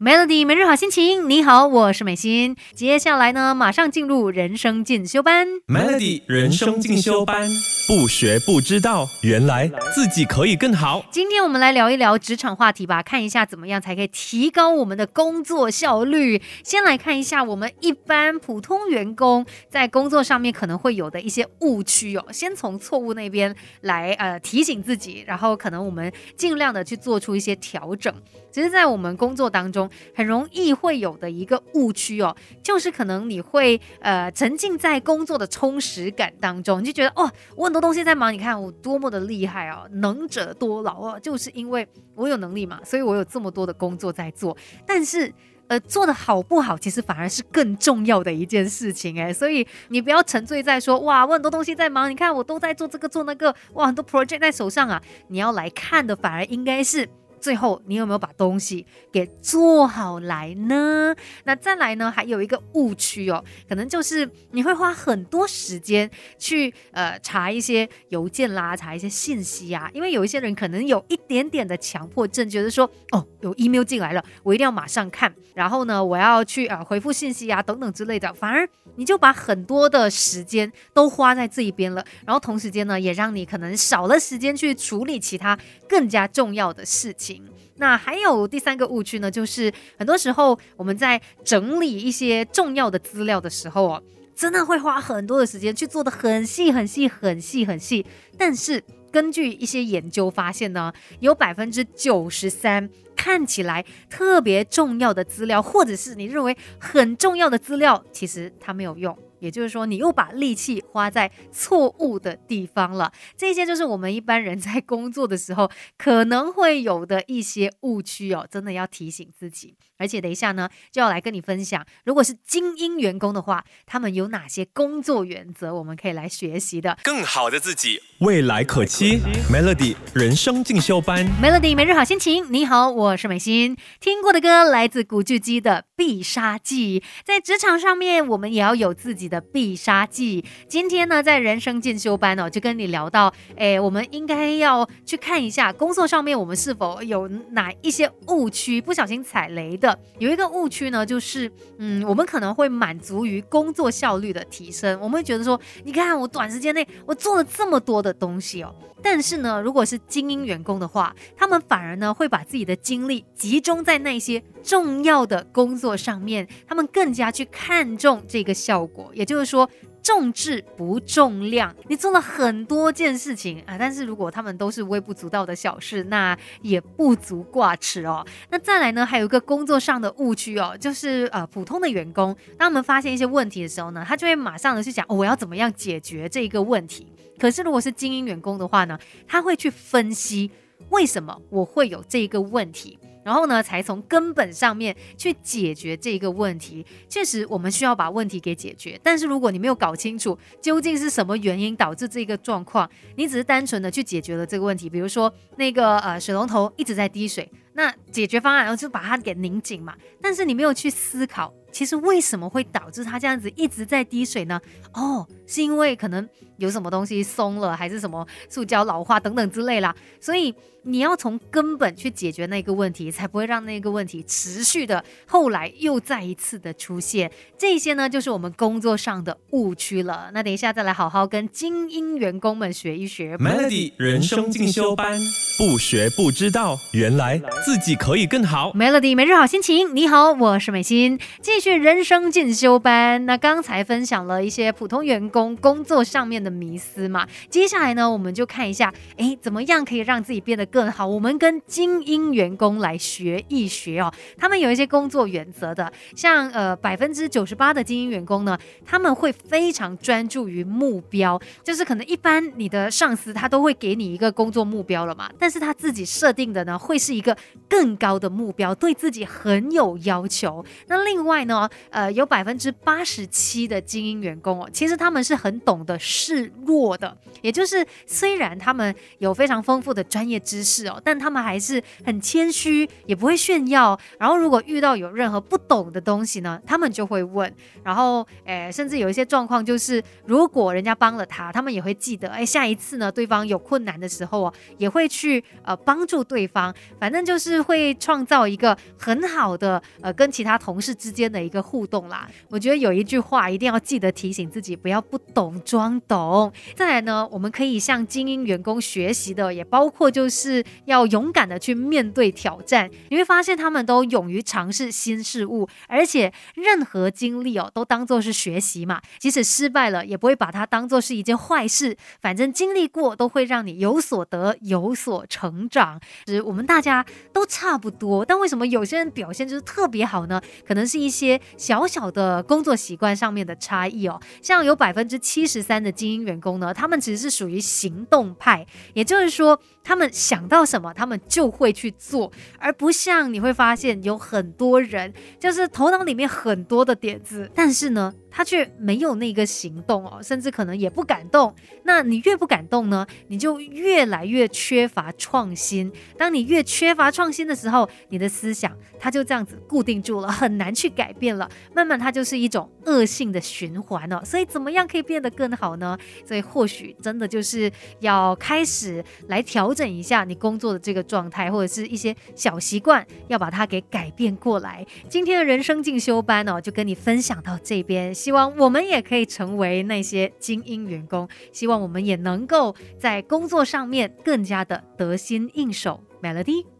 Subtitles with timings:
[0.00, 2.54] Melody 每日好心情，你好，我是美心。
[2.72, 5.48] 接下来呢，马上进入人生进修班。
[5.66, 7.50] Melody 人生进修班，
[7.88, 11.02] 不学不知道，原来自己可以更好。
[11.10, 16.42] 今天我们来聊一聊职场话题吧，看一下怎么样才可以提高我们的工作效率。
[16.62, 22.26] 先来看一下我们一般普通员工在工作上面可能会有的一些误区哦。
[22.30, 28.14] 先从错误那边来呃提醒自己，然后可能我们尽量的去做出一些调整。
[28.50, 44.56] 其实，在我们工作当中，很容易会有的一个误区哦，就是可能你会呃沉浸在工作的充实感当中，你就觉得哦，我多东西在忙，你看我多么的厉害啊，能者多劳啊，就是因为我有能力嘛，所以我有这么多的工作在做。
[44.84, 45.32] 但是，
[45.68, 57.08] 呃，做的好不好，其实反而是更重要的一件事情哎，所以你不要沉醉在说哇，我很多东西在忙，你看我都在做这个做那个，哇，很多 project 在手上啊，你要来看的反而应该是。
[57.40, 61.14] 最后，你有没有把东西给做好来呢？
[61.44, 62.10] 那再来呢？
[62.10, 69.90] 还有一个误区哦，可能就是你会花很多时间去呃查一些邮件啦，查一些信息啊。
[69.94, 78.32] 因为有一些人可能有一点点的强迫症，觉得说哦，有 email 进来了，我一定要马上看，然后呢，我要去呃回复信息啊等等之类的。
[78.34, 87.27] 反而你就把很多的时间都花在这一边了，然后同时间呢，也让你可能少了时间去处理其他更加重要的事情。
[87.76, 94.02] 那还有第三个误区呢，就是很多时候我们在整理一些重要的资料的时候哦，
[94.34, 98.04] 真的会花很多的时间去做的很细很细很细很细。
[98.36, 109.16] 但是根据一些研究发现呢，有百分之九十三看起来特别重要的资料，或者是你认为很重要的资料，其实它没有用。
[109.40, 113.12] 也就是说，你又把力气花在错误的地方了。
[113.36, 119.76] 这些就是我们一般人在工作的时候可能会有的一些误区哦，真的要提醒自己。
[119.96, 126.96] 而且等一下呢，就要来跟你分享，如果是精英员工的话，他们有哪些工作原则，我们可以来学习的。
[127.02, 129.18] 更好的自己，未来可期。
[129.50, 132.46] Melody 人生进修班，Melody 每日好心情。
[132.52, 133.76] 你好，我是美心。
[133.98, 137.00] 听过的歌来自古巨基的《必杀技》。
[137.24, 140.44] 在职场上面，我们也要有自己的必杀技。
[140.68, 149.98] 今天呢，在人生进修班哦，就跟你聊到，哎，我们应该要去看一下工作上面我们是否有哪一些误区，不小心踩雷的。
[150.20, 158.72] 有一个误区呢，就是嗯，我们可能会满足于工作效率的提升，我们会觉得说，你看我短时间内我做了这么多的东西哦，
[159.02, 169.68] 但是呢，如果是精英员工的话，他们反而呢会把自己的精力集中在那些重要的工作上面，他们更加去看重这个效果，也就是说。
[170.00, 178.24] 重质不重量，你做了很多件事情啊，但是如果他们都是微不足道的小事，那也不足挂齿哦。
[178.48, 187.12] 那再来呢，还有一个工作上的误区哦，就是呃，普通的员工，当我们发现一些问题的时候呢，他就会马上的去想，我要怎么样解决这一个问题。
[187.38, 190.50] 可是如果是精英员工的话呢，他会去分析
[190.88, 192.98] 为什么我会有这个问题。
[193.28, 196.82] 然后呢，才从根本上面去解决这个问题。
[197.10, 198.98] 确实，我们需要把问题给解决。
[199.02, 209.94] 但是，如果你没有搞清楚究竟是什么原因导致这个状况，你只是单纯的去解决了这个问题，比如说那个呃水龙头一直在滴水，那解决方案然后就把它给拧紧嘛。
[210.22, 211.52] 但是你没有去思考。
[211.70, 214.60] 其实为什么会导致它这样子一直在滴水呢？
[214.94, 219.94] 哦，是因为可能有什么东西松了，还是什么塑胶老化等等之类啦。
[220.20, 227.30] 所以你要从根本去解决那个问题，才不会让那个问题持续的后来又再一次的出现。
[227.56, 230.30] 这些呢，就是我们工作上的误区了。
[230.32, 233.36] 那等一下再来好好跟精英员工们学一学。
[233.38, 235.20] Melody 人生进修班，
[235.58, 238.72] 不学不知道，原来自己可以更好。
[238.72, 241.20] Melody 每日好心情，你好，我是美心。
[241.58, 251.04] 继续人生进修班，那刚才分享了一些普通员工工作上面的迷思嘛，接下来呢，我们就看一下，哎，怎么样可以让自己变得更好？
[251.04, 258.56] 我们跟精英员工来学一学哦，他们有一些工作原则的，像呃百分之九十八的精英员工呢，
[258.86, 267.36] 他们会非常专注于目标，就是可能一般你的上司他都会给你一个工作目标了嘛，但是他自己设定的呢，会是一个
[267.68, 270.64] 更高的目标，对自己很有要求。
[270.86, 271.47] 那另外。
[271.47, 271.47] 呢，
[271.90, 283.98] 呃，有百分之八十七的精英员工哦，其实他们是很懂得示弱的，也就是虽然他们有非常丰富的专业知识哦，但他们还是很谦虚，也不会炫耀。
[284.18, 287.52] 然后如果遇到有任何不懂的东西呢，他们就会问。
[287.82, 296.74] 然后，诶，甚至有一些状况就是，如果人家帮了他，他们也会记得，哎，下一次呢，对方有困难的时候哦，也会去呃帮助对方。
[296.98, 302.28] 反正就是会创造一个很好的呃跟其他同事之间的的一个互动啦。
[302.50, 306.52] 我觉得有一句话一定要记得提醒自己，不要不懂装懂。
[306.74, 312.90] 再来呢，我们可以向精英员工学习的，也包括就是要勇敢的去面对挑战。
[313.10, 319.00] 你会发现他们都勇于尝试新事物，而且任何经历哦都当做是学习嘛。
[319.18, 321.96] 即使失败了，也不会把它当做是一件坏事。
[322.20, 326.00] 反正经历过都会让你有所得，有所成长。
[326.26, 330.40] 是我们大家都差不多，但为什么有些人表现就是特别好呢？
[330.66, 334.20] 可能是一些些小小的工作习惯上面的差异哦。
[334.42, 348.12] 像有百分之七十三的精英员工呢，他们其实是属于行动派，也就是说，他们想到什么，他们就会去做，而不像你会发现有很多人，就是头脑里面很多的点子，但是呢。
[348.30, 351.52] 他却没有那个行动哦，甚至可能也不敢动。
[351.84, 355.90] 那你越不敢动呢，你就越来越缺乏创新。
[356.16, 361.50] 当你越缺乏创新的时候，你的思想它就这样子固定住了，很难去改变了。
[361.74, 364.20] 慢慢它就是一种恶性的循环哦。
[364.22, 365.98] 所以怎么样可以变得更好呢？
[366.26, 374.84] 所以或许真的就是要开始来调整一下你工作的这个状态，或者是一些小习惯，要把它给改变过来。
[375.08, 378.12] 今天的人生进修班哦，就跟你分享到这边。
[378.12, 386.02] 希望我们也可以成为那些精英员工，希望我们也能够在工作上面更加的得心应手。
[386.20, 386.77] Melody。